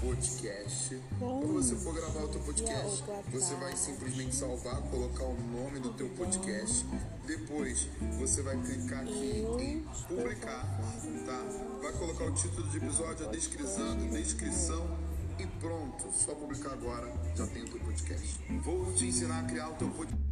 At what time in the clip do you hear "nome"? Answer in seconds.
5.52-5.80